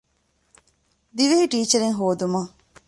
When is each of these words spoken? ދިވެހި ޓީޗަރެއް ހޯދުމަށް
ދިވެހި 1.15 1.45
ޓީޗަރެއް 1.51 1.97
ހޯދުމަށް 1.99 2.51